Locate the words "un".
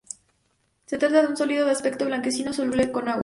1.27-1.37